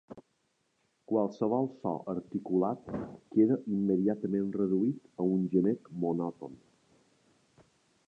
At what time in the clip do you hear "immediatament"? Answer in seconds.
3.77-4.51